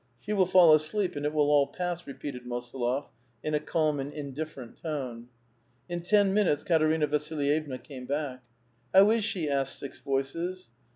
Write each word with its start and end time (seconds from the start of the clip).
She 0.19 0.33
will 0.33 0.47
fall 0.47 0.73
asleep; 0.73 1.15
and 1.15 1.27
it 1.27 1.31
will 1.31 1.51
all 1.51 1.67
pass," 1.67 2.07
repeated 2.07 2.43
Mosolof, 2.43 3.05
in 3.43 3.53
a 3.53 3.59
calm 3.59 3.99
and 3.99 4.11
indif 4.11 4.47
ferent 4.51 4.81
tone." 4.81 5.27
In 5.87 6.01
ten 6.01 6.33
minutes 6.33 6.63
Katerina 6.63 7.05
Vasllyevna 7.07 7.77
came 7.83 8.07
back. 8.07 8.41
*' 8.67 8.93
How 8.95 9.11
is 9.11 9.23
she?" 9.23 9.47
asked 9.47 9.77
six 9.77 9.99
voices. 9.99 10.71